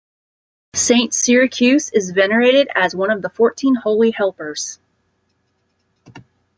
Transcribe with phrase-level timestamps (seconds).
[0.73, 4.79] Saint Cyriacus is venerated as one of the Fourteen Holy Helpers.